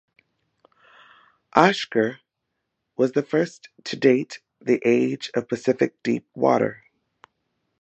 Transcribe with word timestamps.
Oeschger 1.55 2.17
was 2.97 3.11
the 3.11 3.21
first 3.21 3.69
to 3.83 3.95
date 3.95 4.39
the 4.59 4.81
"age" 4.83 5.29
of 5.35 5.47
Pacific 5.47 6.01
deep 6.01 6.25
water. 6.33 6.81